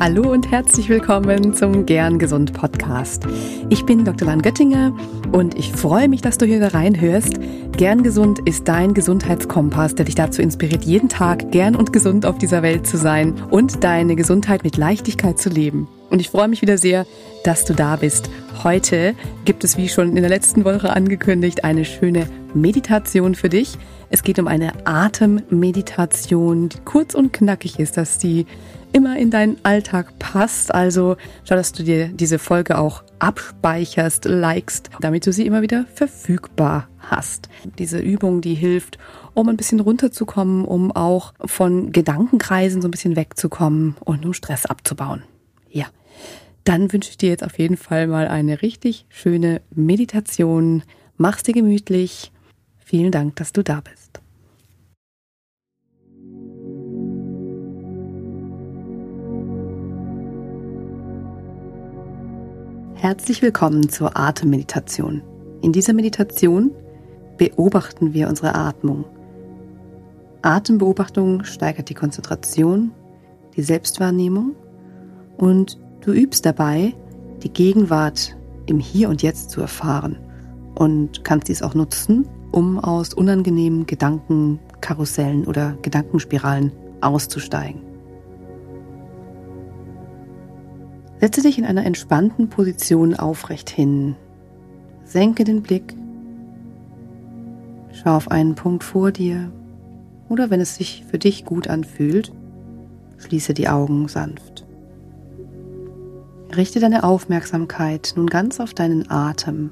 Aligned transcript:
Hallo 0.00 0.30
und 0.30 0.48
herzlich 0.48 0.88
willkommen 0.88 1.54
zum 1.54 1.84
Gern 1.84 2.20
Gesund 2.20 2.52
Podcast. 2.52 3.24
Ich 3.68 3.84
bin 3.84 4.04
Dr. 4.04 4.28
Lan 4.28 4.42
Göttinger 4.42 4.96
und 5.32 5.58
ich 5.58 5.72
freue 5.72 6.08
mich, 6.08 6.20
dass 6.20 6.38
du 6.38 6.46
hier 6.46 6.62
reinhörst. 6.62 7.40
Gern 7.76 8.04
Gesund 8.04 8.38
ist 8.44 8.68
dein 8.68 8.94
Gesundheitskompass, 8.94 9.96
der 9.96 10.04
dich 10.04 10.14
dazu 10.14 10.40
inspiriert, 10.40 10.84
jeden 10.84 11.08
Tag 11.08 11.50
gern 11.50 11.74
und 11.74 11.92
gesund 11.92 12.26
auf 12.26 12.38
dieser 12.38 12.62
Welt 12.62 12.86
zu 12.86 12.96
sein 12.96 13.34
und 13.50 13.82
deine 13.82 14.14
Gesundheit 14.14 14.62
mit 14.62 14.76
Leichtigkeit 14.76 15.40
zu 15.40 15.48
leben. 15.48 15.88
Und 16.10 16.20
ich 16.20 16.30
freue 16.30 16.48
mich 16.48 16.62
wieder 16.62 16.78
sehr, 16.78 17.06
dass 17.44 17.64
du 17.64 17.74
da 17.74 17.96
bist. 17.96 18.30
Heute 18.62 19.14
gibt 19.44 19.62
es, 19.64 19.76
wie 19.76 19.88
schon 19.88 20.16
in 20.16 20.22
der 20.22 20.28
letzten 20.28 20.64
Woche 20.64 20.90
angekündigt, 20.90 21.64
eine 21.64 21.84
schöne 21.84 22.26
Meditation 22.54 23.34
für 23.34 23.48
dich. 23.48 23.76
Es 24.10 24.22
geht 24.22 24.38
um 24.38 24.48
eine 24.48 24.72
Atemmeditation, 24.86 26.70
die 26.70 26.78
kurz 26.84 27.14
und 27.14 27.32
knackig 27.32 27.78
ist, 27.78 27.96
dass 27.96 28.18
die 28.18 28.46
immer 28.92 29.18
in 29.18 29.30
deinen 29.30 29.58
Alltag 29.64 30.18
passt. 30.18 30.74
Also 30.74 31.16
schau, 31.44 31.54
dass 31.54 31.72
du 31.72 31.82
dir 31.82 32.08
diese 32.08 32.38
Folge 32.38 32.78
auch 32.78 33.02
abspeicherst, 33.18 34.24
likest, 34.24 34.90
damit 35.00 35.26
du 35.26 35.32
sie 35.32 35.46
immer 35.46 35.62
wieder 35.62 35.84
verfügbar 35.94 36.88
hast. 36.98 37.48
Diese 37.78 37.98
Übung, 37.98 38.40
die 38.40 38.54
hilft, 38.54 38.98
um 39.34 39.48
ein 39.48 39.56
bisschen 39.56 39.80
runterzukommen, 39.80 40.64
um 40.64 40.90
auch 40.92 41.34
von 41.44 41.92
Gedankenkreisen 41.92 42.82
so 42.82 42.88
ein 42.88 42.92
bisschen 42.92 43.16
wegzukommen 43.16 43.96
und 44.04 44.24
um 44.24 44.32
Stress 44.32 44.66
abzubauen. 44.66 45.22
Ja. 45.70 45.86
Dann 46.64 46.92
wünsche 46.92 47.10
ich 47.10 47.16
dir 47.16 47.30
jetzt 47.30 47.44
auf 47.44 47.58
jeden 47.58 47.76
Fall 47.76 48.06
mal 48.06 48.28
eine 48.28 48.60
richtig 48.60 49.06
schöne 49.08 49.62
Meditation. 49.70 50.82
Mach's 51.16 51.42
dir 51.42 51.54
gemütlich. 51.54 52.30
Vielen 52.76 53.10
Dank, 53.10 53.36
dass 53.36 53.52
du 53.52 53.62
da 53.62 53.80
bist. 53.80 54.20
Herzlich 62.96 63.40
willkommen 63.42 63.88
zur 63.88 64.18
Atemmeditation. 64.18 65.22
In 65.62 65.72
dieser 65.72 65.92
Meditation 65.92 66.72
beobachten 67.36 68.12
wir 68.12 68.28
unsere 68.28 68.54
Atmung. 68.54 69.04
Atembeobachtung 70.42 71.44
steigert 71.44 71.88
die 71.88 71.94
Konzentration, 71.94 72.90
die 73.56 73.62
Selbstwahrnehmung 73.62 74.54
und 75.38 75.80
du 76.02 76.12
übst 76.12 76.44
dabei, 76.44 76.94
die 77.42 77.52
Gegenwart 77.52 78.36
im 78.66 78.78
Hier 78.78 79.08
und 79.08 79.22
Jetzt 79.22 79.50
zu 79.50 79.60
erfahren 79.62 80.18
und 80.74 81.24
kannst 81.24 81.48
dies 81.48 81.62
auch 81.62 81.74
nutzen, 81.74 82.28
um 82.52 82.78
aus 82.78 83.14
unangenehmen 83.14 83.86
Gedankenkarussellen 83.86 85.46
oder 85.46 85.76
Gedankenspiralen 85.82 86.72
auszusteigen. 87.00 87.82
Setze 91.20 91.42
dich 91.42 91.58
in 91.58 91.64
einer 91.64 91.84
entspannten 91.84 92.48
Position 92.48 93.14
aufrecht 93.14 93.70
hin. 93.70 94.14
Senke 95.04 95.44
den 95.44 95.62
Blick. 95.62 95.94
Schau 97.92 98.16
auf 98.16 98.30
einen 98.30 98.54
Punkt 98.54 98.84
vor 98.84 99.10
dir 99.10 99.50
oder 100.28 100.50
wenn 100.50 100.60
es 100.60 100.76
sich 100.76 101.04
für 101.10 101.18
dich 101.18 101.44
gut 101.44 101.68
anfühlt, 101.68 102.32
schließe 103.16 103.54
die 103.54 103.68
Augen 103.68 104.06
sanft. 104.06 104.67
Richte 106.58 106.80
deine 106.80 107.04
Aufmerksamkeit 107.04 108.14
nun 108.16 108.26
ganz 108.26 108.58
auf 108.58 108.74
deinen 108.74 109.08
Atem. 109.12 109.70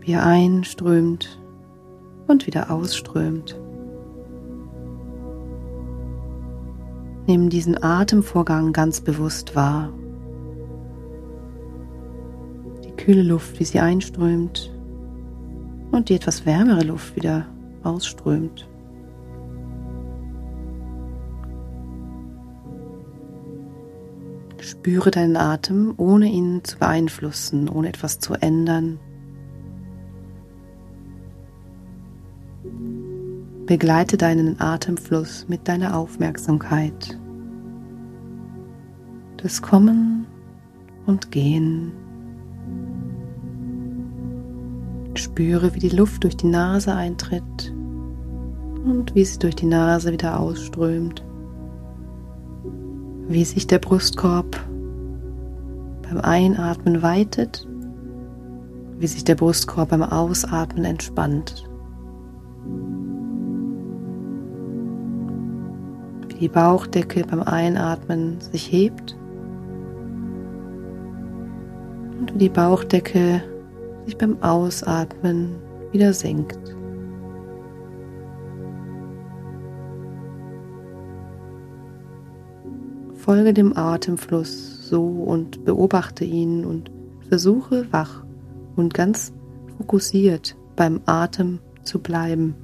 Wie 0.00 0.12
er 0.12 0.24
einströmt 0.24 1.38
und 2.26 2.46
wieder 2.46 2.70
ausströmt. 2.70 3.60
Nimm 7.26 7.50
diesen 7.50 7.82
Atemvorgang 7.82 8.72
ganz 8.72 9.02
bewusst 9.02 9.54
wahr. 9.54 9.92
Die 12.86 12.92
kühle 12.92 13.22
Luft, 13.22 13.60
wie 13.60 13.66
sie 13.66 13.80
einströmt 13.80 14.74
und 15.90 16.08
die 16.08 16.14
etwas 16.14 16.46
wärmere 16.46 16.84
Luft 16.84 17.16
wieder 17.16 17.44
ausströmt. 17.82 18.66
Spüre 24.84 25.10
deinen 25.10 25.38
Atem, 25.38 25.94
ohne 25.96 26.26
ihn 26.26 26.62
zu 26.62 26.78
beeinflussen, 26.78 27.70
ohne 27.70 27.88
etwas 27.88 28.18
zu 28.18 28.34
ändern. 28.34 28.98
Begleite 33.64 34.18
deinen 34.18 34.60
Atemfluss 34.60 35.46
mit 35.48 35.68
deiner 35.68 35.96
Aufmerksamkeit. 35.96 37.18
Das 39.38 39.62
Kommen 39.62 40.26
und 41.06 41.30
Gehen. 41.30 41.90
Spüre, 45.14 45.74
wie 45.74 45.80
die 45.80 45.96
Luft 45.96 46.24
durch 46.24 46.36
die 46.36 46.48
Nase 46.48 46.94
eintritt 46.94 47.72
und 48.84 49.14
wie 49.14 49.24
sie 49.24 49.38
durch 49.38 49.56
die 49.56 49.64
Nase 49.64 50.12
wieder 50.12 50.38
ausströmt. 50.38 51.24
Wie 53.28 53.46
sich 53.46 53.66
der 53.66 53.78
Brustkorb 53.78 54.60
beim 56.14 56.24
Einatmen 56.24 57.02
weitet, 57.02 57.66
wie 58.98 59.06
sich 59.06 59.24
der 59.24 59.34
Brustkorb 59.34 59.90
beim 59.90 60.02
Ausatmen 60.02 60.84
entspannt. 60.84 61.68
wie 66.28 66.40
die 66.40 66.48
Bauchdecke 66.48 67.24
beim 67.24 67.42
Einatmen 67.42 68.40
sich 68.40 68.72
hebt 68.72 69.16
und 72.18 72.34
wie 72.34 72.38
die 72.38 72.48
Bauchdecke 72.48 73.40
sich 74.04 74.18
beim 74.18 74.42
Ausatmen 74.42 75.54
wieder 75.92 76.12
senkt. 76.12 76.58
Folge 83.14 83.54
dem 83.54 83.76
Atemfluss 83.76 84.73
so 84.94 85.02
und 85.02 85.64
beobachte 85.64 86.24
ihn 86.24 86.64
und 86.64 86.88
versuche 87.28 87.88
wach 87.90 88.24
und 88.76 88.94
ganz 88.94 89.32
fokussiert 89.76 90.56
beim 90.76 91.00
Atem 91.04 91.58
zu 91.82 91.98
bleiben. 91.98 92.54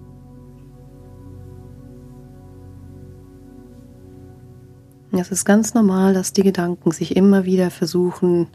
Es 5.11 5.33
ist 5.33 5.45
ganz 5.45 5.75
normal, 5.75 6.15
dass 6.15 6.33
die 6.33 6.45
Gedanken 6.45 6.93
sich 6.93 7.17
immer 7.17 7.45
wieder 7.45 7.73
versuchen, 7.73 8.47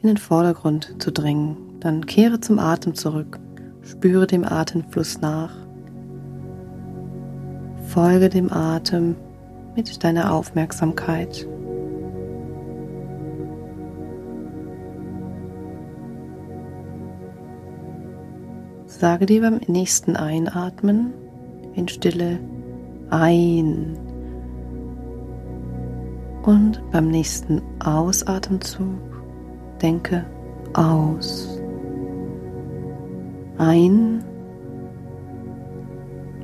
in 0.00 0.06
den 0.06 0.16
Vordergrund 0.16 0.94
zu 1.00 1.10
drängen. 1.10 1.56
Dann 1.80 2.06
kehre 2.06 2.38
zum 2.38 2.60
Atem 2.60 2.94
zurück, 2.94 3.40
spüre 3.82 4.28
dem 4.28 4.44
Atemfluss 4.44 5.20
nach, 5.20 5.56
folge 7.88 8.28
dem 8.28 8.52
Atem 8.52 9.16
mit 9.74 10.04
deiner 10.04 10.32
Aufmerksamkeit. 10.32 11.48
Sage 18.98 19.26
dir 19.26 19.42
beim 19.42 19.60
nächsten 19.68 20.16
Einatmen 20.16 21.14
in 21.76 21.86
Stille 21.86 22.40
ein 23.10 23.96
und 26.42 26.82
beim 26.90 27.06
nächsten 27.06 27.62
Ausatemzug 27.78 28.98
denke 29.80 30.26
aus. 30.74 31.60
Ein, 33.58 34.24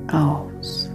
aus. 0.09 0.89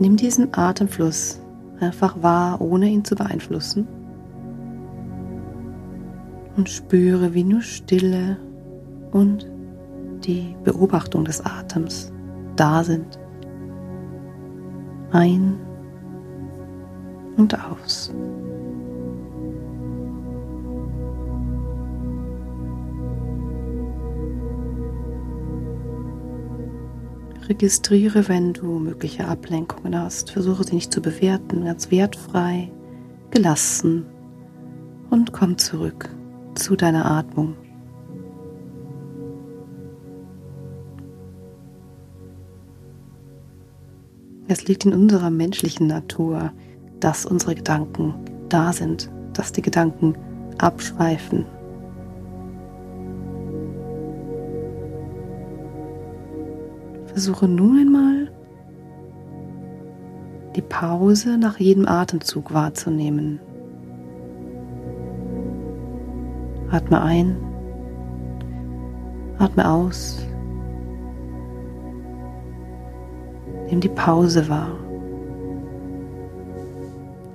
Nimm 0.00 0.16
diesen 0.16 0.52
Atemfluss 0.52 1.40
einfach 1.78 2.20
wahr, 2.20 2.60
ohne 2.60 2.88
ihn 2.88 3.04
zu 3.04 3.14
beeinflussen. 3.14 3.86
Und 6.58 6.68
spüre, 6.68 7.34
wie 7.34 7.44
nur 7.44 7.62
Stille 7.62 8.36
und 9.12 9.48
die 10.24 10.56
Beobachtung 10.64 11.24
des 11.24 11.40
Atems 11.40 12.12
da 12.56 12.82
sind 12.82 13.16
ein 15.12 15.56
und 17.36 17.54
aus. 17.54 18.12
Registriere, 27.48 28.28
wenn 28.28 28.52
du 28.52 28.80
mögliche 28.80 29.28
Ablenkungen 29.28 29.96
hast. 29.96 30.32
Versuche 30.32 30.64
sie 30.64 30.74
nicht 30.74 30.92
zu 30.92 31.00
bewerten, 31.00 31.64
ganz 31.64 31.92
wertfrei, 31.92 32.72
gelassen 33.30 34.04
und 35.08 35.32
komm 35.32 35.56
zurück 35.56 36.10
zu 36.58 36.76
deiner 36.76 37.10
Atmung. 37.10 37.54
Es 44.48 44.66
liegt 44.66 44.86
in 44.86 44.92
unserer 44.92 45.30
menschlichen 45.30 45.86
Natur, 45.86 46.52
dass 47.00 47.26
unsere 47.26 47.54
Gedanken 47.54 48.14
da 48.48 48.72
sind, 48.72 49.10
dass 49.34 49.52
die 49.52 49.62
Gedanken 49.62 50.16
abschweifen. 50.58 51.46
Versuche 57.06 57.46
nun 57.46 57.78
einmal 57.78 58.32
die 60.56 60.62
Pause 60.62 61.36
nach 61.36 61.58
jedem 61.58 61.86
Atemzug 61.86 62.52
wahrzunehmen. 62.52 63.40
Atme 66.78 67.02
ein, 67.02 67.36
atme 69.40 69.68
aus. 69.68 70.24
Nimm 73.68 73.80
die 73.80 73.88
Pause 73.88 74.48
wahr. 74.48 74.70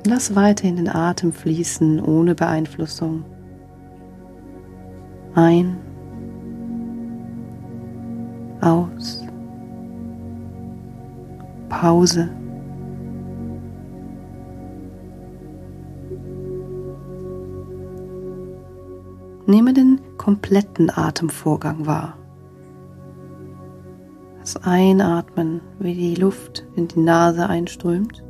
Lass 0.07 0.33
weiterhin 0.33 0.77
den 0.77 0.87
Atem 0.87 1.33
fließen 1.33 1.99
ohne 1.99 2.35
Beeinflussung. 2.35 3.25
Ein, 5.35 5.75
aus, 8.61 9.25
Pause. 11.67 12.29
Nehme 19.45 19.73
den 19.73 19.99
kompletten 20.17 20.89
Atemvorgang 20.89 21.85
wahr. 21.85 22.17
Das 24.39 24.57
Einatmen, 24.57 25.61
wie 25.79 25.93
die 25.93 26.15
Luft 26.15 26.65
in 26.75 26.87
die 26.87 26.99
Nase 26.99 27.47
einströmt, 27.47 28.23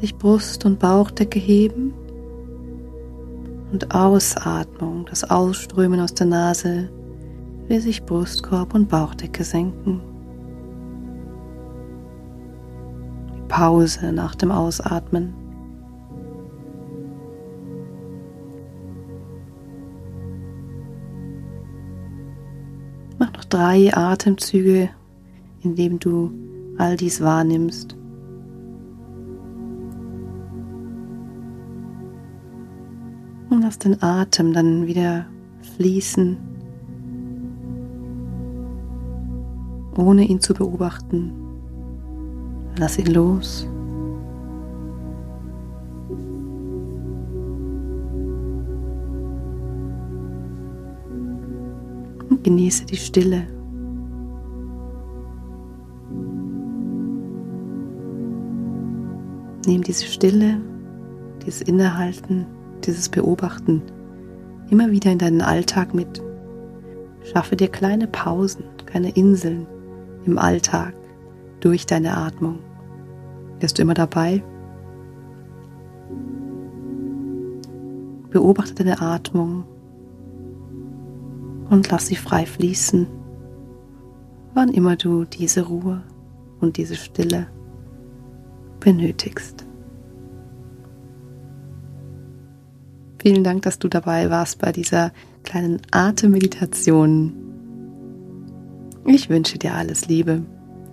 sich 0.00 0.16
Brust 0.16 0.64
und 0.64 0.78
Bauchdecke 0.78 1.38
heben 1.38 1.94
und 3.72 3.94
Ausatmung, 3.94 5.06
das 5.06 5.28
Ausströmen 5.28 6.00
aus 6.00 6.14
der 6.14 6.26
Nase, 6.26 6.88
wie 7.68 7.78
sich 7.78 8.04
Brustkorb 8.04 8.74
und 8.74 8.88
Bauchdecke 8.88 9.44
senken. 9.44 10.00
Pause 13.48 14.12
nach 14.12 14.34
dem 14.34 14.50
Ausatmen. 14.50 15.34
Drei 23.44 23.94
Atemzüge, 23.94 24.90
in 25.62 25.74
dem 25.74 25.98
du 25.98 26.32
all 26.78 26.96
dies 26.96 27.20
wahrnimmst. 27.20 27.96
Und 33.50 33.62
lass 33.62 33.78
den 33.78 34.02
Atem 34.02 34.52
dann 34.52 34.86
wieder 34.86 35.26
fließen, 35.76 36.38
ohne 39.96 40.24
ihn 40.24 40.40
zu 40.40 40.54
beobachten. 40.54 41.32
Lass 42.78 42.98
ihn 42.98 43.12
los. 43.12 43.68
Genieße 52.42 52.86
die 52.86 52.96
Stille. 52.96 53.46
Nimm 59.66 59.82
diese 59.82 60.04
Stille, 60.06 60.60
dieses 61.44 61.62
Innehalten, 61.62 62.46
dieses 62.84 63.08
Beobachten 63.08 63.82
immer 64.70 64.90
wieder 64.90 65.12
in 65.12 65.18
deinen 65.18 65.42
Alltag 65.42 65.94
mit. 65.94 66.22
Schaffe 67.32 67.56
dir 67.56 67.68
kleine 67.68 68.08
Pausen, 68.08 68.64
kleine 68.86 69.10
Inseln 69.10 69.66
im 70.24 70.38
Alltag 70.38 70.94
durch 71.60 71.86
deine 71.86 72.16
Atmung. 72.16 72.58
Bist 73.60 73.78
du 73.78 73.82
immer 73.82 73.94
dabei? 73.94 74.42
Beobachte 78.30 78.74
deine 78.74 79.00
Atmung 79.00 79.64
und 81.72 81.90
lass 81.90 82.06
sie 82.06 82.16
frei 82.16 82.44
fließen, 82.44 83.06
wann 84.52 84.68
immer 84.68 84.94
du 84.96 85.24
diese 85.24 85.62
Ruhe 85.62 86.02
und 86.60 86.76
diese 86.76 86.96
Stille 86.96 87.46
benötigst. 88.78 89.64
Vielen 93.22 93.42
Dank, 93.42 93.62
dass 93.62 93.78
du 93.78 93.88
dabei 93.88 94.28
warst 94.28 94.58
bei 94.58 94.70
dieser 94.70 95.12
kleinen 95.44 95.80
Atemmeditation. 95.92 97.32
Ich 99.06 99.30
wünsche 99.30 99.58
dir 99.58 99.74
alles 99.74 100.08
Liebe 100.08 100.42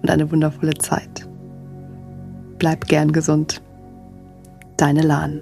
und 0.01 0.09
eine 0.09 0.31
wundervolle 0.31 0.75
Zeit. 0.75 1.27
Bleib 2.57 2.87
gern 2.87 3.11
gesund. 3.11 3.61
Deine 4.77 5.01
Lahn. 5.01 5.41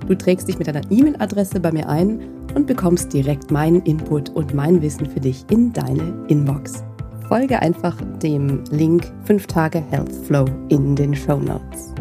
Du 0.11 0.17
trägst 0.17 0.49
dich 0.49 0.59
mit 0.59 0.67
deiner 0.67 0.81
E-Mail-Adresse 0.91 1.61
bei 1.61 1.71
mir 1.71 1.87
ein 1.87 2.19
und 2.53 2.67
bekommst 2.67 3.13
direkt 3.13 3.49
meinen 3.49 3.81
Input 3.83 4.27
und 4.31 4.53
mein 4.53 4.81
Wissen 4.81 5.05
für 5.05 5.21
dich 5.21 5.45
in 5.49 5.71
deine 5.71 6.25
Inbox. 6.27 6.83
Folge 7.29 7.61
einfach 7.61 7.95
dem 8.21 8.61
Link 8.71 9.09
5 9.23 9.47
Tage 9.47 9.81
Health 9.89 10.13
Flow 10.25 10.43
in 10.67 10.97
den 10.97 11.15
Show 11.15 11.37
Notes. 11.37 11.93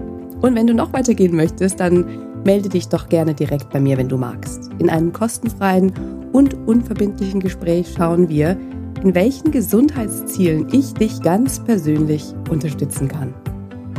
Und 0.42 0.56
wenn 0.56 0.66
du 0.66 0.74
noch 0.74 0.92
weitergehen 0.92 1.36
möchtest, 1.36 1.78
dann 1.78 2.04
melde 2.44 2.68
dich 2.68 2.88
doch 2.88 3.08
gerne 3.08 3.32
direkt 3.32 3.70
bei 3.70 3.78
mir, 3.78 3.96
wenn 3.96 4.08
du 4.08 4.16
magst. 4.16 4.70
In 4.80 4.90
einem 4.90 5.12
kostenfreien 5.12 5.92
und 6.32 6.54
unverbindlichen 6.66 7.38
Gespräch 7.38 7.94
schauen 7.96 8.28
wir, 8.28 8.58
in 9.04 9.14
welchen 9.14 9.52
Gesundheitszielen 9.52 10.66
ich 10.72 10.94
dich 10.94 11.22
ganz 11.22 11.60
persönlich 11.60 12.34
unterstützen 12.50 13.06
kann. 13.06 13.32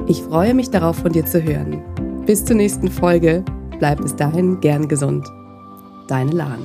Ich 0.09 0.21
freue 0.21 0.53
mich 0.53 0.69
darauf, 0.69 0.97
von 0.97 1.13
dir 1.13 1.25
zu 1.25 1.41
hören. 1.41 1.81
Bis 2.25 2.43
zur 2.43 2.57
nächsten 2.57 2.89
Folge. 2.89 3.45
Bleib 3.81 3.99
bis 3.99 4.15
dahin 4.15 4.59
gern 4.59 4.87
gesund 4.87 5.33
deine 6.07 6.29
Lahn. 6.33 6.59